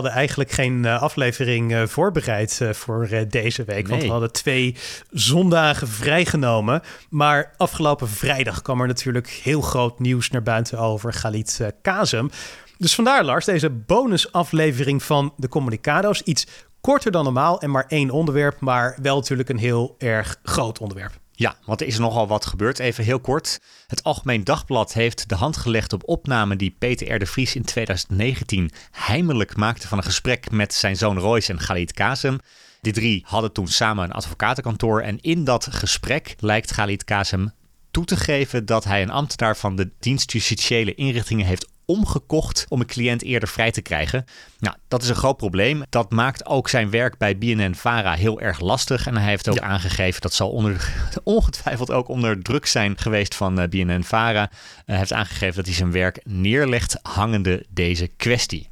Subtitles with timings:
[0.00, 3.82] we hadden eigenlijk geen uh, aflevering uh, voorbereid uh, voor deze week.
[3.82, 3.90] Nee.
[3.90, 4.76] Want we hadden twee
[5.10, 6.82] zondagen vrijgenomen.
[7.10, 12.30] Maar afgelopen vrijdag kwam er natuurlijk heel groot nieuws naar buiten over Galit Kazem.
[12.78, 16.22] Dus vandaar, Lars, deze bonusaflevering van de Communicado's.
[16.22, 16.46] Iets
[16.80, 21.19] korter dan normaal en maar één onderwerp, maar wel natuurlijk een heel erg groot onderwerp.
[21.40, 22.78] Ja, want er is nogal wat gebeurd.
[22.78, 23.60] Even heel kort.
[23.86, 27.18] Het Algemeen Dagblad heeft de hand gelegd op opnamen die Peter R.
[27.18, 31.92] de Vries in 2019 heimelijk maakte van een gesprek met zijn zoon Royce en Galit
[31.92, 32.38] Kazem.
[32.80, 37.52] Die drie hadden toen samen een advocatenkantoor en in dat gesprek lijkt Galit Kazem
[37.90, 42.80] toe te geven dat hij een ambtenaar van de dienst justitiële inrichtingen heeft omgekocht om
[42.80, 44.24] een cliënt eerder vrij te krijgen.
[44.58, 45.82] Nou, dat is een groot probleem.
[45.88, 49.06] Dat maakt ook zijn werk bij BNN-Vara heel erg lastig.
[49.06, 53.60] En hij heeft ook aangegeven, dat zal onder, ongetwijfeld ook onder druk zijn geweest van
[53.60, 54.50] eh, BNN-Vara.
[54.84, 58.68] Hij heeft aangegeven dat hij zijn werk neerlegt hangende deze kwestie.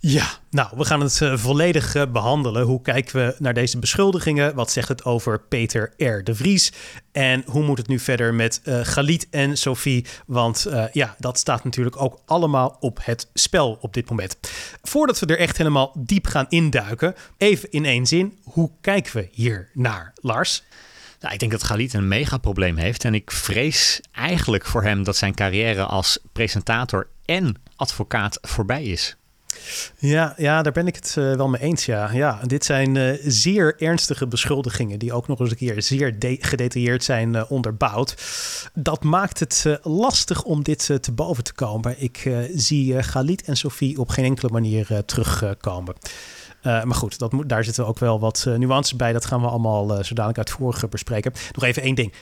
[0.00, 2.62] Ja, nou, we gaan het uh, volledig uh, behandelen.
[2.62, 4.54] Hoe kijken we naar deze beschuldigingen?
[4.54, 6.24] Wat zegt het over Peter R.
[6.24, 6.72] de Vries?
[7.12, 10.06] En hoe moet het nu verder met uh, Galit en Sophie?
[10.26, 14.38] Want ja, dat staat natuurlijk ook allemaal op het spel op dit moment.
[14.82, 18.38] Voordat we er echt helemaal diep gaan induiken, even in één zin.
[18.44, 20.62] Hoe kijken we hier naar, Lars?
[21.20, 23.04] Nou, ik denk dat Galit een megaprobleem heeft.
[23.04, 29.16] En ik vrees eigenlijk voor hem dat zijn carrière als presentator en advocaat voorbij is.
[29.98, 31.84] Ja, ja, daar ben ik het uh, wel mee eens.
[31.84, 32.10] Ja.
[32.12, 37.04] Ja, dit zijn uh, zeer ernstige beschuldigingen die ook nog eens een keer zeer gedetailleerd
[37.04, 38.16] zijn uh, onderbouwd.
[38.74, 42.02] Dat maakt het lastig om dit te boven te komen.
[42.02, 45.94] Ik zie Galit en Sophie op geen enkele manier terugkomen.
[46.62, 49.12] maar goed, dat moet, daar zitten ook wel wat nuances bij.
[49.12, 51.32] Dat gaan we allemaal zo dadelijk uitvoerig bespreken.
[51.52, 52.12] Nog even één ding.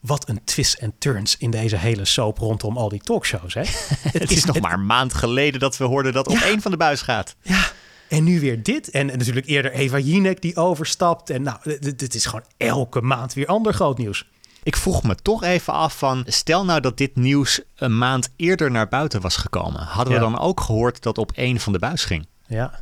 [0.00, 3.54] Wat een twist en turns in deze hele soap rondom al die talkshows.
[3.54, 3.62] Hè?
[4.18, 6.76] het, is, nog maar een maand geleden dat we hoorden dat op één van de
[6.76, 7.36] buis gaat.
[7.42, 7.70] Ja,
[8.08, 8.90] en nu weer dit.
[8.90, 11.30] En, natuurlijk eerder Eva Jinek die overstapt.
[11.30, 14.28] En nou, dit is gewoon elke maand weer ander groot nieuws.
[14.62, 18.70] Ik vroeg me toch even af van, stel nou dat dit nieuws een maand eerder
[18.70, 19.82] naar buiten was gekomen.
[19.82, 22.26] Hadden we dan ook gehoord dat op één van de buis ging?
[22.46, 22.80] Ja.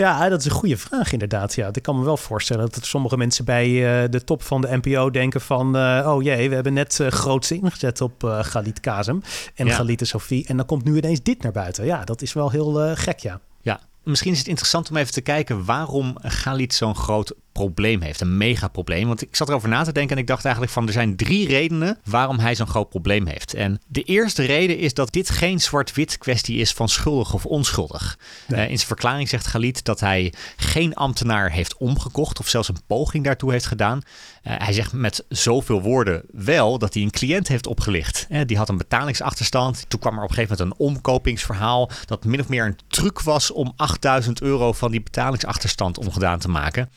[0.00, 1.54] Ja, dat is een goede vraag inderdaad.
[1.54, 4.78] Ja, ik kan me wel voorstellen dat sommige mensen bij uh, de top van de
[4.82, 5.76] NPO denken van...
[5.76, 9.22] Uh, oh jee, we hebben net uh, groots ingezet op uh, Galit Kazem
[9.54, 9.74] en ja.
[9.74, 10.46] Galit Sofie.
[10.46, 11.84] En dan komt nu ineens dit naar buiten.
[11.84, 13.40] Ja, dat is wel heel gek, ja.
[13.60, 18.20] Ja, misschien is het interessant om even te kijken waarom Galit zo'n groot probleem heeft.
[18.20, 19.06] Een mega probleem.
[19.06, 21.46] Want ik zat erover na te denken en ik dacht eigenlijk van er zijn drie
[21.46, 23.54] redenen waarom hij zo'n groot probleem heeft.
[23.54, 28.18] En de eerste reden is dat dit geen zwart-wit kwestie is van schuldig of onschuldig.
[28.48, 32.82] Uh, in zijn verklaring zegt Galit dat hij geen ambtenaar heeft omgekocht of zelfs een
[32.86, 33.98] poging daartoe heeft gedaan.
[33.98, 38.26] Uh, hij zegt met zoveel woorden wel dat hij een cliënt heeft opgelicht.
[38.30, 39.84] Uh, die had een betalingsachterstand.
[39.88, 43.20] Toen kwam er op een gegeven moment een omkopingsverhaal dat min of meer een truc
[43.20, 46.88] was om 8000 euro van die betalingsachterstand omgedaan te maken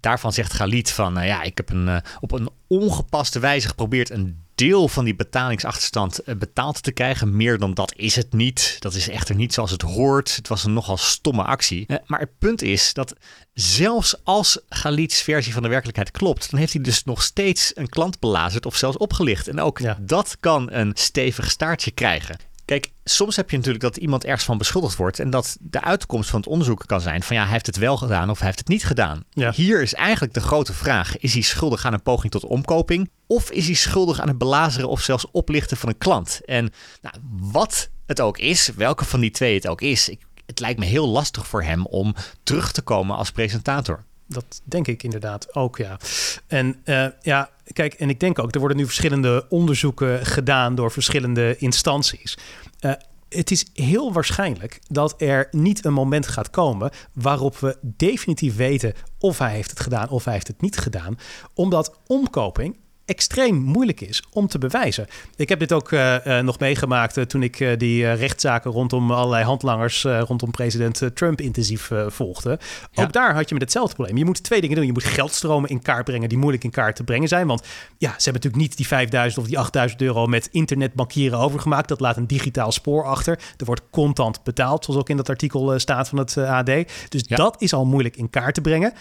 [0.00, 4.10] daarvan zegt Galit van, nou ja, ik heb een, uh, op een ongepaste wijze geprobeerd
[4.10, 7.36] een deel van die betalingsachterstand uh, betaald te krijgen.
[7.36, 8.76] Meer dan dat is het niet.
[8.78, 10.36] Dat is echter niet zoals het hoort.
[10.36, 11.86] Het was een nogal stomme actie.
[12.06, 13.14] Maar het punt is dat
[13.52, 17.88] zelfs als Galits versie van de werkelijkheid klopt, dan heeft hij dus nog steeds een
[17.88, 19.48] klant belazerd of zelfs opgelicht.
[19.48, 19.98] En ook ja.
[20.00, 22.36] dat kan een stevig staartje krijgen.
[22.70, 26.30] Kijk, soms heb je natuurlijk dat iemand ergens van beschuldigd wordt en dat de uitkomst
[26.30, 28.58] van het onderzoek kan zijn van ja, hij heeft het wel gedaan of hij heeft
[28.58, 29.24] het niet gedaan.
[29.34, 33.50] Hier is eigenlijk de grote vraag: is hij schuldig aan een poging tot omkoping of
[33.50, 36.40] is hij schuldig aan het belazeren of zelfs oplichten van een klant?
[36.44, 36.72] En
[37.02, 37.14] nou,
[37.52, 40.84] wat het ook is, welke van die twee het ook is, ik, het lijkt me
[40.84, 44.04] heel lastig voor hem om terug te komen als presentator.
[44.26, 45.98] Dat denk ik inderdaad ook, ja.
[46.46, 50.90] En uh, ja, kijk, en ik denk ook, er worden nu verschillende onderzoeken gedaan door
[50.90, 52.36] verschillende instanties.
[52.80, 52.92] Uh,
[53.28, 58.92] het is heel waarschijnlijk dat er niet een moment gaat komen waarop we definitief weten
[59.18, 61.18] of hij heeft het gedaan of hij heeft het niet gedaan.
[61.54, 62.76] Omdat omkoping
[63.10, 65.06] extreem moeilijk is om te bewijzen.
[65.36, 70.02] Ik heb dit ook uh, nog meegemaakt uh, toen ik die rechtszaken rondom allerlei handlangers
[70.02, 72.58] rondom president Trump intensief volgde.
[72.94, 74.16] Ook daar had je met hetzelfde probleem.
[74.16, 74.86] Je moet twee dingen doen.
[74.86, 77.46] Je moet geldstromen in kaart brengen die moeilijk in kaart te brengen zijn.
[77.46, 77.60] Want
[77.98, 81.88] ja, ze hebben natuurlijk niet die 5000 of die 8000 euro met internetbankieren overgemaakt.
[81.88, 83.38] Dat laat een digitaal spoor achter.
[83.56, 86.70] Er wordt contant betaald, zoals ook in dat artikel staat van het AD.
[87.08, 88.92] Dus dat is al moeilijk in kaart te brengen.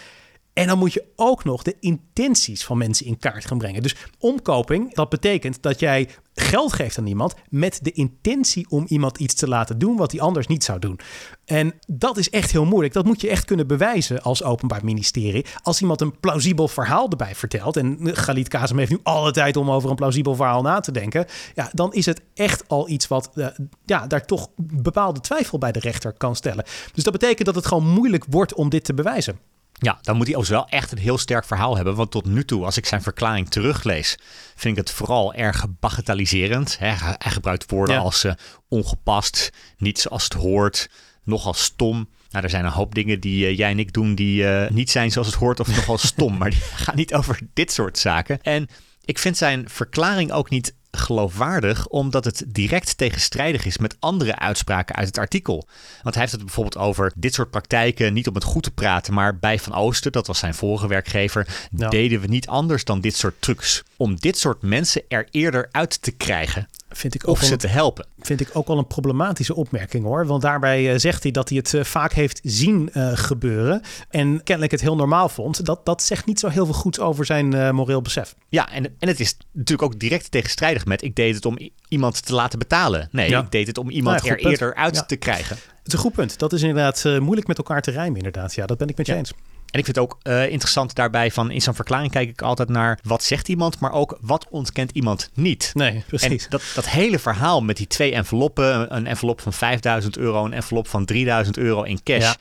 [0.60, 3.82] En dan moet je ook nog de intenties van mensen in kaart gaan brengen.
[3.82, 9.18] Dus omkoping, dat betekent dat jij geld geeft aan iemand met de intentie om iemand
[9.18, 11.00] iets te laten doen wat hij anders niet zou doen.
[11.46, 12.94] En dat is echt heel moeilijk.
[12.94, 15.46] Dat moet je echt kunnen bewijzen als openbaar ministerie.
[15.62, 19.72] Als iemand een plausibel verhaal erbij vertelt, en Galit Kazem heeft nu alle tijd om
[19.72, 23.32] over een plausibel verhaal na te denken, ja, dan is het echt al iets wat
[23.36, 23.48] uh,
[23.86, 26.66] ja, daar toch bepaalde twijfel bij de rechter kan stellen.
[26.94, 29.40] Dus dat betekent dat het gewoon moeilijk wordt om dit te bewijzen.
[29.80, 31.96] Ja, dan moet hij ook wel echt een heel sterk verhaal hebben.
[31.96, 34.18] Want tot nu toe, als ik zijn verklaring teruglees,
[34.56, 36.80] vind ik het vooral erg bagatelliserend.
[36.80, 38.32] Hij gebruikt woorden als uh,
[38.68, 40.90] ongepast, niet zoals het hoort,
[41.24, 42.10] nogal stom.
[42.30, 44.90] Nou, er zijn een hoop dingen die uh, jij en ik doen die uh, niet
[44.90, 46.38] zijn zoals het hoort of nogal stom.
[46.38, 48.42] Maar die gaan niet over dit soort zaken.
[48.42, 48.68] En
[49.06, 54.96] ik vind zijn verklaring ook niet geloofwaardig omdat het direct tegenstrijdig is met andere uitspraken
[54.96, 55.68] uit het artikel.
[56.02, 59.14] Want hij heeft het bijvoorbeeld over dit soort praktijken niet om het goed te praten,
[59.14, 63.16] maar bij Van Oosten, dat was zijn vorige werkgever, deden we niet anders dan dit
[63.16, 63.84] soort trucs.
[64.00, 67.68] Om dit soort mensen er eerder uit te krijgen vind ik ook of ze te
[67.68, 68.06] helpen.
[68.20, 70.26] Vind ik ook wel een problematische opmerking hoor.
[70.26, 73.82] Want daarbij uh, zegt hij dat hij het uh, vaak heeft zien uh, gebeuren.
[74.10, 75.66] En kennelijk het heel normaal vond.
[75.66, 78.36] Dat, dat zegt niet zo heel veel goed over zijn moreel besef.
[78.50, 81.02] Ja, en, en het is natuurlijk ook direct tegenstrijdig met...
[81.02, 81.58] ik deed het om
[81.88, 83.08] iemand te laten betalen.
[83.12, 85.56] Nee, ik deed het om iemand nou er eerder uit te krijgen.
[85.56, 86.40] Het is een goed punt.
[86.40, 88.56] Dat is inderdaad moeilijk met elkaar te rijmen inderdaad.
[88.56, 89.34] Ja, dat ben ik met je eens.
[89.72, 92.70] En ik vind het ook uh, interessant daarbij van in zo'n verklaring kijk ik altijd
[92.70, 95.72] naar wat zegt iemand, maar ook wat ontkent iemand niet.
[95.74, 96.44] Nee, precies.
[96.44, 100.54] En dat, dat hele verhaal met die twee enveloppen, een envelop van 5000 euro, een
[100.54, 102.24] envelop van 3000 euro in cash.
[102.24, 102.36] Ja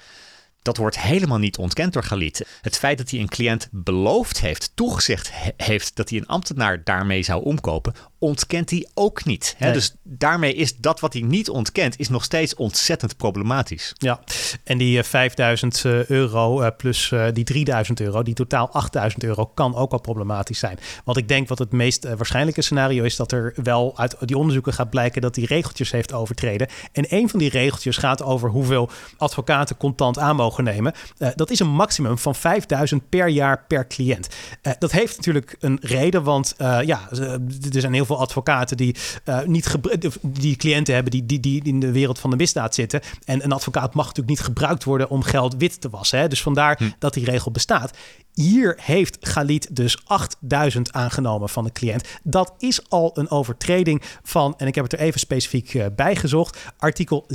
[0.69, 2.47] dat wordt helemaal niet ontkend door Galit.
[2.61, 7.23] Het feit dat hij een cliënt beloofd heeft, toegezegd heeft dat hij een ambtenaar daarmee
[7.23, 9.55] zou omkopen, ontkent hij ook niet.
[9.59, 9.73] Hè?
[9.73, 13.93] Dus daarmee is dat wat hij niet ontkent, is nog steeds ontzettend problematisch.
[13.99, 14.21] Ja,
[14.65, 19.47] en die 5000 eh, eh, euro uh, plus die 3000 euro, die totaal 8000 euro,
[19.47, 20.79] kan ook al problematisch zijn.
[21.05, 24.73] Want ik denk wat het meest waarschijnlijke scenario is dat er wel uit die onderzoeken
[24.73, 26.69] gaat blijken dat hij regeltjes heeft overtreden.
[26.93, 30.93] En een van die regeltjes gaat over hoeveel advocaten contant aan mogen nemen.
[31.35, 34.29] dat is een maximum van 5000 per jaar per cliënt.
[34.79, 39.75] dat heeft natuurlijk een reden, want ja, er zijn heel veel advocaten die uh, niet
[40.23, 43.01] die cliënten hebben die, die, die in de wereld van de misdaad zitten.
[43.25, 46.19] En een advocaat mag natuurlijk niet gebruikt worden om geld wit te wassen.
[46.19, 46.29] Hè?
[46.29, 46.91] Dus vandaar hm.
[46.99, 47.91] dat die regel bestaat.
[48.39, 52.09] Hier heeft Galit dus 8000 aangenomen van de cliënt.
[52.23, 56.17] Dat is al een overtreding van, en ik heb het er even specifiek uh, bij
[56.17, 57.27] gezocht, artikel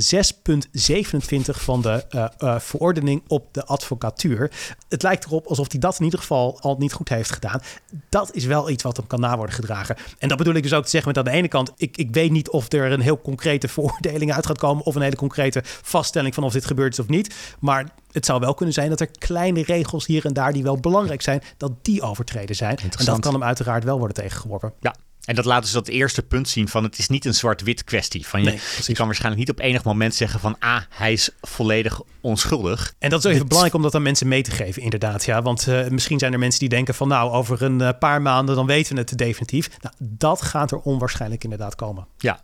[1.44, 4.50] van de uh, uh, verordening op de advocatuur.
[4.88, 7.60] Het lijkt erop alsof hij dat in ieder geval al niet goed heeft gedaan.
[8.08, 9.96] Dat is wel iets wat hem kan na worden gedragen.
[10.18, 12.08] En dat bedoel ik dus ook te zeggen met aan de ene kant, ik, ik
[12.10, 15.62] weet niet of er een heel concrete veroordeling uit gaat komen of een hele concrete
[15.64, 17.34] vaststelling van of dit gebeurd is of niet.
[17.60, 20.80] Maar het zou wel kunnen zijn dat er kleine regels hier en daar die wel
[20.80, 22.76] belangrijk zijn, dat die overtreden zijn.
[22.76, 24.72] En dat kan hem uiteraard wel worden tegengeworpen.
[24.80, 27.84] Ja, en dat laat dus dat eerste punt zien van het is niet een zwart-wit
[27.84, 28.26] kwestie.
[28.26, 31.30] Van je, nee, je kan waarschijnlijk niet op enig moment zeggen van ah, hij is
[31.40, 32.94] volledig onschuldig.
[32.98, 35.24] En dat is even belangrijk om dat aan mensen mee te geven, inderdaad.
[35.24, 38.22] Ja, want uh, misschien zijn er mensen die denken van nou, over een uh, paar
[38.22, 39.70] maanden dan weten we het definitief.
[39.80, 42.06] Nou, dat gaat er onwaarschijnlijk inderdaad komen.
[42.18, 42.40] Ja,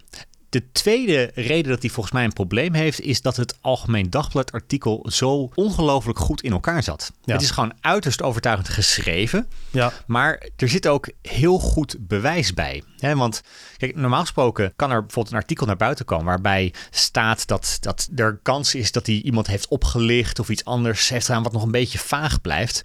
[0.51, 4.53] de tweede reden dat hij volgens mij een probleem heeft, is dat het Algemeen Dagblad
[4.53, 7.13] artikel zo ongelooflijk goed in elkaar zat.
[7.25, 9.93] Het is gewoon uiterst overtuigend geschreven, ja.
[10.07, 12.83] maar er zit ook heel goed bewijs bij.
[12.99, 13.43] Want
[13.77, 18.09] kijk, normaal gesproken kan er bijvoorbeeld een artikel naar buiten komen waarbij staat dat, dat
[18.15, 21.63] er kans is dat hij iemand heeft opgelicht of iets anders heeft gedaan wat nog
[21.63, 22.85] een beetje vaag blijft.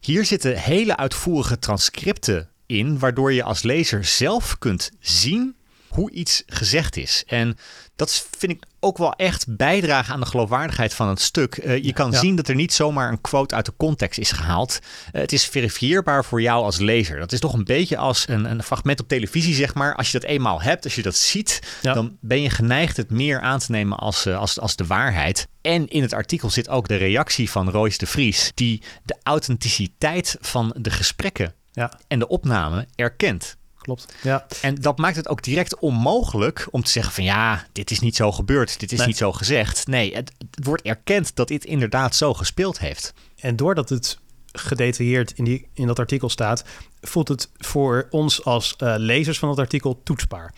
[0.00, 5.56] Hier zitten hele uitvoerige transcripten in, waardoor je als lezer zelf kunt zien
[5.92, 7.24] hoe iets gezegd is.
[7.26, 7.56] En
[7.96, 11.56] dat vind ik ook wel echt bijdragen aan de geloofwaardigheid van het stuk.
[11.56, 14.78] Uh, je kan zien dat er niet zomaar een quote uit de context is gehaald.
[14.82, 17.18] Uh, het is verifieerbaar voor jou als lezer.
[17.18, 19.94] Dat is toch een beetje als een, een, fragment op televisie, zeg maar.
[19.94, 23.40] Als je dat eenmaal hebt, als je dat ziet, dan ben je geneigd het meer
[23.40, 25.48] aan te nemen als, uh, als, als de waarheid.
[25.60, 30.36] En in het artikel zit ook de reactie van Royce de Vries, die de authenticiteit
[30.40, 31.98] van de gesprekken ja.
[32.08, 34.14] en de opname erkent klopt.
[34.22, 34.46] Ja.
[34.60, 38.16] En dat maakt het ook direct onmogelijk om te zeggen van ja, dit is niet
[38.16, 39.86] zo gebeurd, dit is niet zo gezegd.
[39.86, 43.14] Nee, het, het, wordt erkend dat dit inderdaad zo gespeeld heeft.
[43.36, 44.18] En doordat het
[44.52, 46.64] gedetailleerd in, die, in dat artikel staat,
[47.00, 50.54] voelt het voor ons als uh, lezers van dat artikel toetsbaar.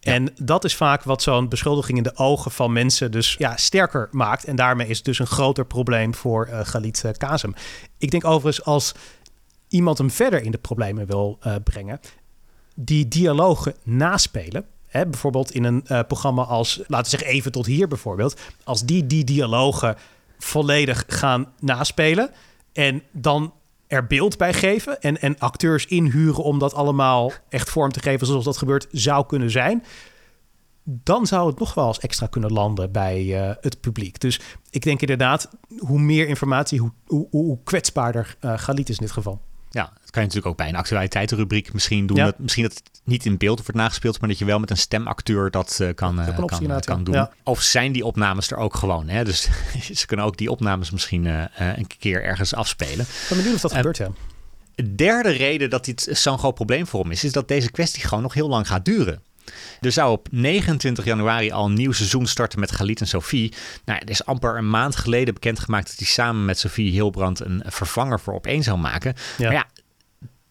[0.00, 4.08] En dat is vaak wat zo'n beschuldiging in de ogen van mensen dus ja, sterker
[4.10, 4.44] maakt.
[4.44, 7.54] En daarmee is het dus een groter probleem voor uh, Galit uh, Kazem.
[7.98, 8.94] Ik denk overigens als
[9.68, 12.00] iemand hem verder in de problemen wil uh, brengen,
[12.80, 14.64] die dialogen naspelen.
[14.86, 18.40] Hè, bijvoorbeeld in een uh, programma als, laten we zeggen even tot hier bijvoorbeeld.
[18.64, 19.96] Als die die dialogen
[20.38, 22.30] volledig gaan naspelen
[22.72, 23.52] en dan
[23.86, 28.26] er beeld bij geven en, en acteurs inhuren om dat allemaal echt vorm te geven
[28.26, 29.84] zoals dat gebeurt zou kunnen zijn,
[30.84, 34.20] dan zou het nog wel eens extra kunnen landen bij eh, het publiek.
[34.20, 39.40] Dus ik denk inderdaad, hoe meer informatie, hoe, hoe, kwetsbaarder uh, is in dit geval.
[39.70, 42.16] Ja, dat kan je natuurlijk ook bij een actualiteitenrubriek misschien doen.
[42.16, 44.76] Dat, misschien dat het niet in beeld wordt nagespeeld, maar dat je wel met een
[44.76, 47.14] stemacteur dat uh, kan, uh, kan, kan, doen.
[47.14, 47.30] Ja.
[47.42, 49.08] Of zijn die opnames er ook gewoon?
[49.08, 49.24] Hè?
[49.24, 49.48] Dus
[49.98, 53.00] ze kunnen ook die opnames misschien uh, een keer ergens afspelen.
[53.00, 54.10] Ik ben benieuwd of dat gebeurt, ja.
[54.74, 58.02] De derde reden dat dit zo'n groot probleem voor hem is, is dat deze kwestie
[58.02, 59.22] gewoon nog heel lang gaat duren.
[59.80, 63.52] Er zou op 29 januari al een nieuw seizoen starten met Galit en Sophie.
[63.84, 67.62] Nou, het is amper een maand geleden bekendgemaakt dat hij samen met Sophie Hilbrand een
[67.66, 69.14] vervanger voor op één zou maken.
[69.38, 69.44] Ja.
[69.44, 69.66] Maar ja,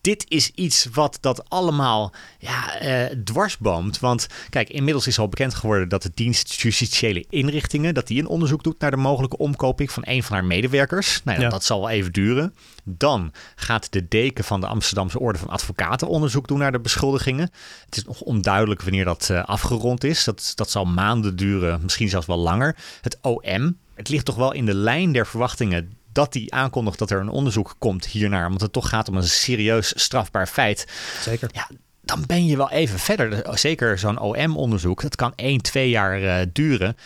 [0.07, 3.99] dit is iets wat dat allemaal ja, uh, dwarsboomt.
[3.99, 7.93] Want kijk, inmiddels is al bekend geworden dat de dienst justitiële inrichtingen...
[7.93, 11.21] dat die een onderzoek doet naar de mogelijke omkoping van een van haar medewerkers.
[11.23, 11.49] Nou, ja.
[11.49, 12.55] dat zal wel even duren.
[12.83, 17.51] Dan gaat de deken van de Amsterdamse Orde van Advocaten onderzoek doen naar de beschuldigingen.
[17.85, 20.23] Het is nog onduidelijk wanneer dat uh, afgerond is.
[20.23, 22.75] Dat, dat zal maanden duren, misschien zelfs wel langer.
[23.01, 27.11] Het OM, het ligt toch wel in de lijn der verwachtingen dat hij aankondigt dat
[27.11, 30.87] er een onderzoek komt hiernaar, want het toch gaat om een serieus strafbaar feit.
[31.21, 31.49] Zeker.
[31.53, 31.69] Ja,
[32.01, 33.57] dan ben je wel even verder.
[33.57, 36.97] Zeker zo'n OM-onderzoek, dat kan 1, 2 jaar uh, duren.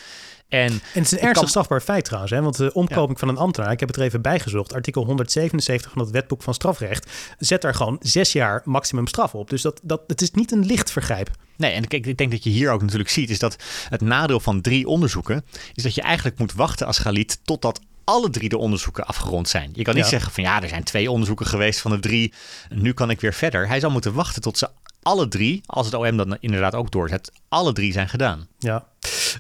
[0.48, 2.42] En, en het is een ernstig strafbaar feit trouwens, hè?
[2.42, 6.02] want de omkoping van een ambtenaar, ik heb het er even bijgezocht, artikel 177 van
[6.02, 9.50] het wetboek van strafrecht, zet daar gewoon zes jaar maximum straf op.
[9.50, 11.30] Dus dat, dat, het is niet een licht vergrijp.
[11.58, 13.56] Nee, en kijk, ik denk dat je hier ook natuurlijk ziet, is dat
[13.90, 18.30] het nadeel van drie onderzoeken, is dat je eigenlijk moet wachten als Galit totdat alle
[18.30, 19.70] drie de onderzoeken afgerond zijn.
[19.74, 22.34] Je kan niet zeggen van ja, er zijn twee onderzoeken geweest van de drie.
[22.70, 23.68] Nu kan ik weer verder.
[23.68, 24.70] Hij zal moeten wachten tot ze
[25.04, 28.48] alle drie, als het OM dat inderdaad ook doorzet, alle drie zijn gedaan.
[28.60, 28.86] Ja.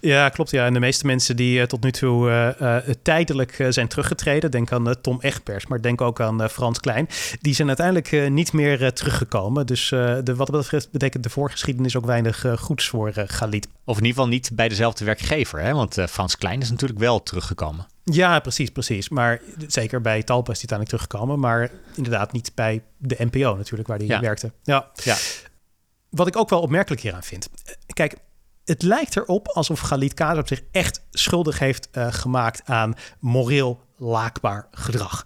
[0.01, 0.51] Ja, klopt.
[0.51, 0.65] Ja.
[0.65, 4.71] En de meeste mensen die uh, tot nu toe uh, uh, tijdelijk zijn teruggetreden, denk
[4.71, 7.07] aan Tom Egbers, maar denk ook aan Frans Klein,
[7.41, 9.65] die zijn uiteindelijk niet meer teruggekomen.
[9.65, 13.67] Dus de, wat dat betreft betekent de voorgeschiedenis ook weinig goeds voor Galit.
[13.85, 15.73] Of in ieder geval niet bij dezelfde werkgever, hè?
[15.73, 17.87] want Frans Klein is natuurlijk wel teruggekomen.
[18.03, 19.09] Ja, precies, precies.
[19.09, 23.87] Maar zeker bij Talpa is hij uiteindelijk teruggekomen, maar inderdaad niet bij de NPO natuurlijk,
[23.87, 24.19] waar hij ja.
[24.19, 24.51] werkte.
[24.63, 24.91] Ja.
[24.93, 25.17] ja.
[26.09, 27.49] Wat ik ook wel opmerkelijk hieraan vind.
[27.93, 28.15] Kijk,
[28.65, 34.67] het lijkt erop alsof Galit Kazem zich echt schuldig heeft uh, gemaakt aan moreel laakbaar
[34.71, 35.25] gedrag.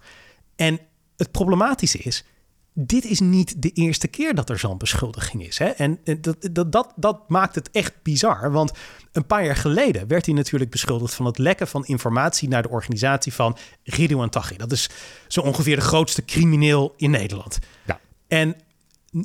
[0.55, 0.79] En
[1.17, 2.23] het problematische is,
[2.77, 5.57] dit is niet de eerste keer dat er zo'n beschuldiging is.
[5.57, 5.65] Hè?
[5.65, 8.51] En dat, dat, dat, dat maakt het echt bizar.
[8.51, 8.71] Want
[9.11, 12.69] een paar jaar geleden werd hij natuurlijk beschuldigd van het lekken van informatie naar de
[12.69, 14.55] organisatie van Ridouan Taghi.
[14.55, 14.89] Dat is
[15.27, 17.59] zo ongeveer de grootste crimineel in Nederland.
[17.85, 17.99] Ja.
[18.27, 18.55] En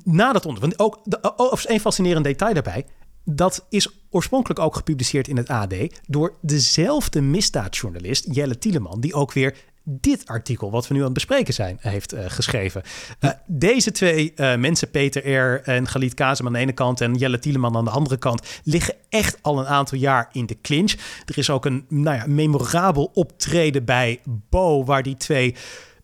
[0.04, 2.86] na dat onderzoek, want ook de, of een fascinerend detail daarbij.
[3.24, 5.74] Dat is oorspronkelijk ook gepubliceerd in het AD
[6.06, 11.14] door dezelfde misdaadjournalist Jelle Tieleman, die ook weer dit artikel, wat we nu aan het
[11.14, 12.82] bespreken zijn, heeft uh, geschreven.
[13.20, 15.62] Uh, deze twee uh, mensen, Peter R.
[15.62, 18.94] en Galit Kazem aan de ene kant en Jelle Tieleman aan de andere kant, liggen
[19.08, 20.92] echt al een aantal jaar in de clinch.
[21.24, 25.54] Er is ook een nou ja, memorabel optreden bij Bo, waar die twee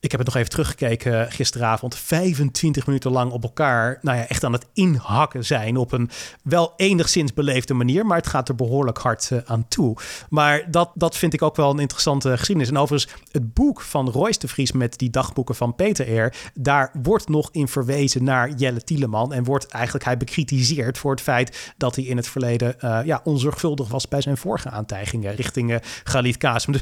[0.06, 1.96] ik heb het nog even teruggekeken gisteravond.
[1.96, 3.98] 25 minuten lang op elkaar.
[4.02, 5.76] Nou ja, echt aan het inhakken zijn.
[5.76, 6.10] Op een
[6.42, 8.06] wel enigszins beleefde manier.
[8.06, 9.96] Maar het gaat er behoorlijk hard uh, aan toe.
[10.28, 12.70] Maar dat, dat vind ik ook wel een interessante geschiedenis.
[12.70, 16.34] En overigens, het boek van Royce de Vries met die dagboeken van Peter R.
[16.54, 19.32] Daar wordt nog in verwezen naar Jelle Tieleman.
[19.32, 23.88] En wordt eigenlijk hij bekritiseerd voor het feit dat hij in het verleden ja, onzorgvuldig
[23.88, 26.40] was bij zijn vorige aantijgingen richting uh, Galit.
[26.40, 26.80] Dus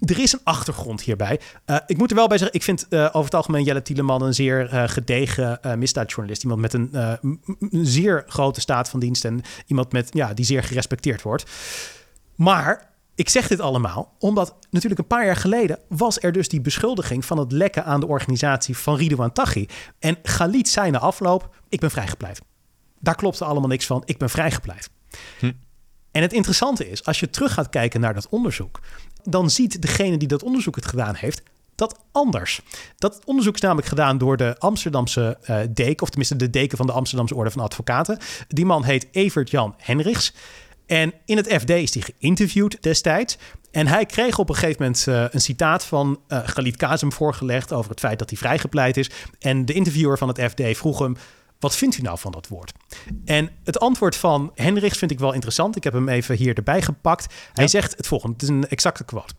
[0.00, 1.40] er is een achtergrond hierbij.
[1.86, 4.34] ik moet er wel bij zeggen, ik vind uh, over het algemeen Jelle Tieleman een
[4.34, 6.42] zeer uh, gedegen uh, misdaadjournalist.
[6.42, 10.62] Iemand met een, een, zeer grote staat van dienst en iemand met, ja, die zeer
[10.62, 11.50] gerespecteerd wordt.
[12.34, 16.60] Maar ik zeg dit allemaal omdat natuurlijk een paar jaar geleden was er dus die
[16.60, 19.66] beschuldiging van het lekken aan de organisatie van Ridouan Taghi.
[19.98, 22.40] En Galit zei na afloop, ik ben vrijgepleit.
[23.00, 24.90] Daar klopte allemaal niks van, ik ben vrijgepleit.
[25.38, 25.52] Hm.
[26.10, 28.80] En het interessante is, als je terug gaat kijken naar dat onderzoek,
[29.22, 31.42] dan ziet degene die dat onderzoek het gedaan heeft,
[31.76, 32.60] dat anders.
[32.96, 36.86] Dat onderzoek is namelijk gedaan door de Amsterdamse uh, deken, of tenminste de deken van
[36.86, 38.18] de Amsterdamse Orde van Advocaten.
[38.48, 40.32] Die man heet Evert Jan Henrichs.
[40.86, 43.38] En in het FD is hij geïnterviewd destijds.
[43.70, 47.72] En hij kreeg op een gegeven moment uh, een citaat van uh, Galit Kazem voorgelegd
[47.72, 49.10] over het feit dat hij vrijgepleit is.
[49.38, 51.16] En de interviewer van het FD vroeg hem:
[51.58, 52.72] wat vindt u nou van dat woord?
[53.24, 55.76] En het antwoord van Henrichs vind ik wel interessant.
[55.76, 57.34] Ik heb hem even hier erbij gepakt.
[57.52, 59.34] Hij zegt het volgende: het is een exacte quote.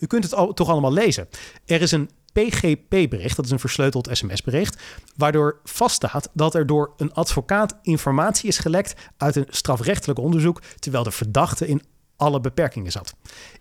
[0.00, 1.28] U kunt het toch allemaal lezen.
[1.66, 4.82] Er is een PGP-bericht, dat is een versleuteld sms-bericht,
[5.16, 11.04] waardoor vaststaat dat er door een advocaat informatie is gelekt uit een strafrechtelijk onderzoek, terwijl
[11.04, 11.82] de verdachte in
[12.20, 13.14] alle beperkingen zat.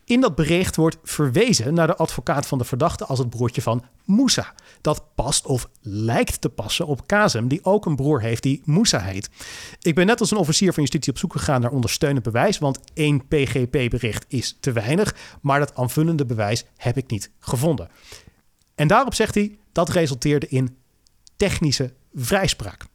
[0.06, 3.84] In dat bericht wordt verwezen naar de advocaat van de verdachte als het broertje van
[4.06, 4.54] Moussa.
[4.82, 9.00] Dat past of lijkt te passen op Kazem, die ook een broer heeft die Moussa
[9.00, 9.30] heet.
[9.82, 12.80] Ik ben net als een officier van justitie op zoek gegaan naar ondersteunend bewijs, want
[12.94, 17.90] één PGP-bericht is te weinig, maar dat aanvullende bewijs heb ik niet gevonden.
[18.76, 20.78] En daarop zegt hij dat resulteerde in
[21.38, 22.86] technische vrijspraak.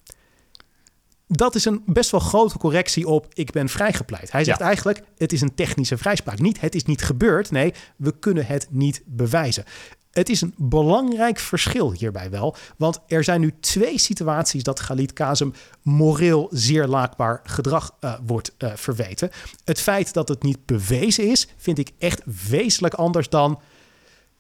[1.26, 4.33] Dat is een best wel grote correctie op ik ben vrijgepleit.
[4.33, 6.38] Hij zegt eigenlijk het is een technische vrijspraak.
[6.38, 7.50] Niet het is niet gebeurd.
[7.50, 9.64] Nee, we kunnen het niet bewijzen.
[10.11, 12.57] Het is een belangrijk verschil hierbij wel.
[12.76, 15.52] Want er zijn nu twee situaties dat Galit Kazem
[15.83, 19.31] moreel zeer laakbaar gedrag uh, wordt uh, verweten.
[19.64, 23.61] Het feit dat het niet bewezen is, vind ik echt wezenlijk anders dan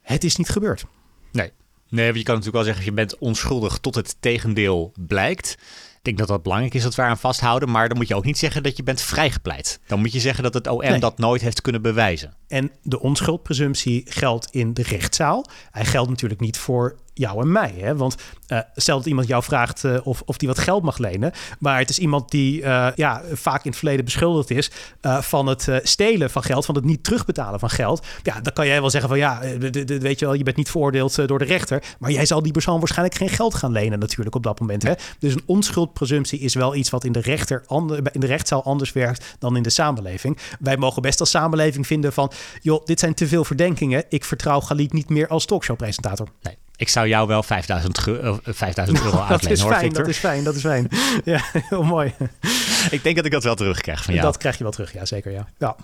[0.00, 0.84] het is niet gebeurd.
[1.32, 1.52] Nee.
[1.88, 5.56] Nee, je kan natuurlijk wel zeggen, je bent onschuldig tot het tegendeel blijkt.
[6.04, 7.70] Ik denk dat dat belangrijk is dat we aan vasthouden.
[7.70, 9.80] Maar dan moet je ook niet zeggen dat je bent vrijgepleit.
[9.86, 12.34] Dan moet je zeggen dat het OM dat nooit heeft kunnen bewijzen.
[12.48, 15.44] En de onschuldpresumptie geldt in de rechtszaal.
[15.70, 17.74] Hij geldt natuurlijk niet voor jou en mij.
[17.78, 17.96] Hè?
[17.96, 18.16] Want
[18.48, 21.32] uh, stel dat iemand jou vraagt uh, of, of die wat geld mag lenen.
[21.58, 24.70] Maar het is iemand die uh, ja, vaak in het verleden beschuldigd is
[25.02, 28.06] van het stelen van geld, van het niet terugbetalen van geld.
[28.22, 29.40] Ja, dan kan jij wel zeggen van ja,
[29.86, 31.82] weet je wel, je bent niet veroordeeld door de rechter.
[31.98, 34.82] Maar jij zal die persoon waarschijnlijk geen geld gaan lenen natuurlijk op dat moment.
[34.82, 34.92] Hè?
[35.18, 37.64] Dus een onschuldpresumptie is wel iets wat in de, rechter
[38.12, 40.38] in de rechtszaal anders werkt dan in de samenleving.
[40.60, 44.04] Wij mogen best als samenleving vinden van joh, dit zijn te veel verdenkingen.
[44.08, 46.28] Ik vertrouw Galit niet meer als talkshowpresentator.
[46.42, 46.63] Nee.
[46.76, 48.00] Ik zou jou wel 5000,
[48.42, 50.88] 5000 euro uitlenen, hoor, fijn, Dat is fijn, dat is fijn.
[51.24, 52.14] ja, heel mooi.
[52.90, 54.26] ik denk dat ik dat wel terugkrijg van jou.
[54.26, 55.48] Dat krijg je wel terug, ja, zeker, ja.
[55.58, 55.76] ja.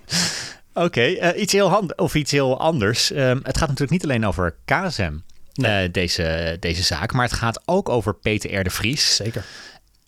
[0.75, 3.11] Oké, okay, uh, iets, heel of iets heel anders.
[3.11, 5.15] Um, het gaat natuurlijk niet alleen over KSM,
[5.53, 5.87] nee.
[5.87, 8.65] uh, deze, deze zaak, maar het gaat ook over Peter R.
[8.65, 9.17] de Vries.
[9.17, 9.45] Zeker.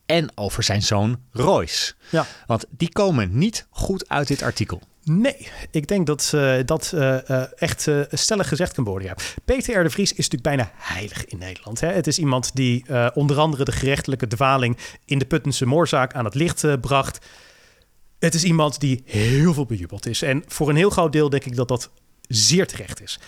[0.07, 1.93] En over zijn zoon Royce.
[2.09, 2.27] Ja.
[2.47, 4.83] Want die komen niet goed uit dit artikel.
[5.05, 6.31] Nee, ik denk dat
[6.65, 9.09] dat uh, uh, echt stellig gezegd kan worden.
[9.09, 9.17] Ja.
[9.45, 9.83] Peter R.
[9.83, 11.81] de Vries is natuurlijk bijna heilig in Nederland.
[11.81, 11.89] Hè?
[11.89, 16.35] Het is iemand die onder andere de gerechtelijke dwaling in de Puttense moorzaak aan het
[16.35, 17.27] licht bracht.
[18.19, 20.23] Het is iemand die heel veel bejubeld is.
[20.23, 21.91] En voor een heel groot deel denk ik dat dat
[22.29, 23.21] zeer terecht is.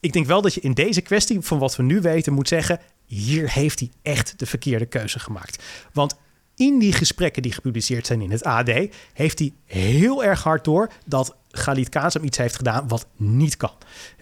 [0.00, 2.80] Ik denk wel dat je in deze kwestie, van wat we nu weten, moet zeggen:
[3.06, 5.62] hier heeft hij echt de verkeerde keuze gemaakt.
[5.92, 6.16] Want
[6.56, 8.70] in die gesprekken die gepubliceerd zijn in het AD,
[9.12, 13.72] heeft hij heel erg hard door dat Galit Kazem iets heeft gedaan wat niet kan.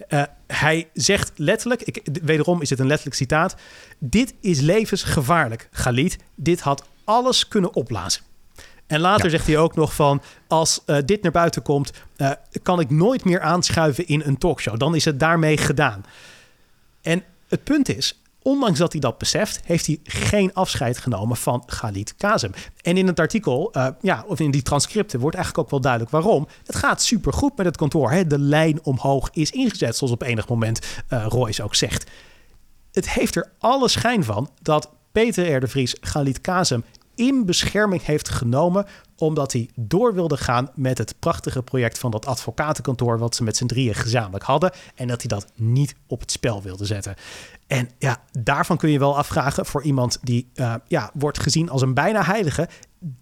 [0.09, 3.55] Uh, hij zegt letterlijk, ik, wederom is het een letterlijk citaat:
[3.99, 6.17] Dit is levensgevaarlijk, Galit.
[6.35, 8.23] Dit had alles kunnen opblazen.
[8.87, 12.31] En later zegt hij ook nog van, als uh, dit naar buiten komt, uh,
[12.63, 14.79] kan ik nooit meer aanschuiven in een talkshow.
[14.79, 16.05] Dan is het daarmee gedaan.
[17.01, 21.63] En het punt is, Ondanks dat hij dat beseft, heeft hij geen afscheid genomen van
[21.67, 22.53] Galit Kazem.
[22.81, 26.13] En in het artikel, uh, ja, of in die transcripten, wordt eigenlijk ook wel duidelijk
[26.13, 26.49] waarom.
[26.65, 28.11] Het gaat supergoed met het kantoor.
[28.11, 28.27] Hè?
[28.27, 32.11] De lijn omhoog is ingezet, zoals op enig moment uh, Royce ook zegt.
[32.93, 35.69] Het heeft er alle schijn van dat Peter R.
[35.69, 36.85] Vries Galit Kazem
[37.23, 42.27] in bescherming heeft genomen omdat hij door wilde gaan met het prachtige project van dat
[42.27, 46.31] advocatenkantoor wat ze met z'n drieën gezamenlijk hadden en dat hij dat niet op het
[46.31, 47.15] spel wilde zetten.
[47.67, 51.83] En ja, daarvan kun je wel afvragen voor iemand die uh, ja, wordt gezien als
[51.83, 52.69] een bijna heilige.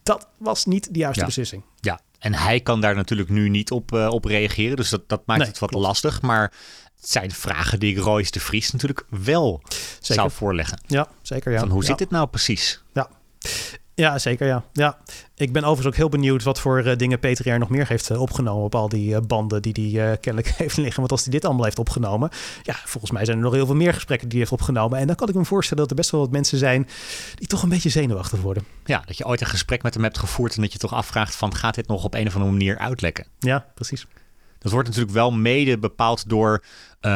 [0.03, 1.65] Dat was niet de juiste beslissing.
[1.81, 4.77] Ja, en hij kan daar natuurlijk nu niet op, uh, op reageren.
[4.77, 5.87] Dus dat, dat maakt het wat klopt.
[5.87, 6.23] lastig.
[6.23, 6.53] Maar
[6.97, 10.15] het zijn vragen die ik Royce de Vries natuurlijk wel zeker.
[10.15, 10.81] zou voorleggen.
[10.87, 11.53] Ja, zeker.
[11.53, 11.59] Ja.
[11.59, 11.87] Van hoe ja.
[11.87, 12.83] zit dit nou precies?
[12.93, 13.11] Ja.
[14.01, 14.47] Ja, zeker.
[14.47, 14.65] Ja.
[14.73, 14.99] ja.
[15.35, 17.59] Ik ben overigens ook heel benieuwd wat voor uh, dingen Peter R.
[17.59, 20.99] nog meer heeft uh, opgenomen op al die uh, banden die hij kennelijk heeft liggen.
[20.99, 22.31] Want als hij dit allemaal heeft opgenomen,
[22.63, 24.99] ja, volgens mij zijn er nog heel veel meer gesprekken die hij heeft opgenomen.
[24.99, 26.89] En dan kan ik me voorstellen dat er best wel wat mensen zijn
[27.35, 28.65] die toch een beetje zenuwachtig worden.
[28.85, 31.35] Ja, dat je ooit een gesprek met hem hebt gevoerd en dat je toch afvraagt
[31.35, 33.27] van gaat dit nog op een of andere manier uitlekken?
[33.39, 34.07] Ja, precies.
[34.59, 36.65] Dat wordt natuurlijk wel mede bepaald door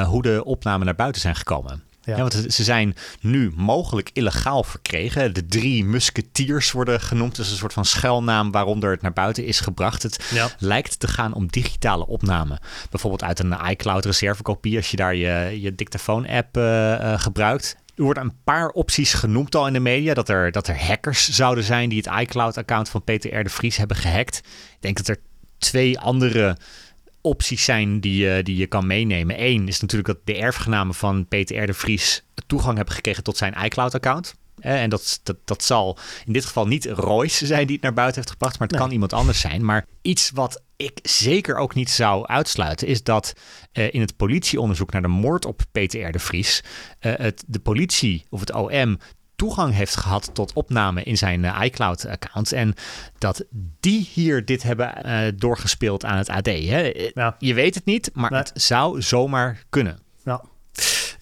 [0.07, 1.83] hoe de opnamen naar buiten zijn gekomen.
[2.05, 2.17] Ja.
[2.17, 2.21] ja.
[2.21, 5.35] want ze zijn nu mogelijk illegaal verkregen.
[5.35, 7.37] De drie musketiers worden genoemd.
[7.37, 10.03] Dus een soort van schuilnaam waaronder het naar buiten is gebracht.
[10.03, 10.51] Het ja.
[10.59, 12.59] lijkt te gaan om digitale opnamen.
[12.91, 17.77] Bijvoorbeeld uit een iCloud reservekopie als je daar je, je dictafoon-app uh, uh, gebruikt.
[17.97, 20.15] Er worden een paar opties genoemd al in de media.
[20.15, 23.45] Dat er, dat er hackers zouden zijn die het iCloud-account van Peter R.
[23.45, 24.37] de Vries hebben gehackt.
[24.37, 25.19] Ik denk dat er
[25.59, 26.57] twee andere
[27.25, 29.43] opties zijn die, die je kan meenemen.
[29.43, 31.67] Eén is natuurlijk dat de erfgenamen van Peter R.
[31.67, 34.35] de Vries toegang hebben gekregen tot zijn iCloud-account.
[34.59, 37.95] Eh, en dat, dat, dat zal in dit geval niet Royce zijn die het naar
[37.95, 38.87] buiten heeft gebracht, maar het nee.
[38.87, 39.65] kan iemand anders zijn.
[39.65, 43.33] Maar iets wat ik zeker ook niet zou uitsluiten, is dat
[43.73, 46.13] uh, in het politieonderzoek naar de moord op Peter R.
[46.13, 46.63] de Vries,
[47.01, 48.99] uh, het, de politie of het OM
[49.37, 52.53] toegang heeft gehad tot opname in zijn iCloud-account.
[52.53, 52.75] En
[53.19, 53.45] dat
[53.81, 56.47] die hier dit hebben doorgespeeld aan het AD.
[56.47, 57.11] Hè?
[57.15, 57.37] Ja.
[57.39, 59.99] Je weet het niet, maar het zou zomaar kunnen.
[60.25, 60.45] Ja.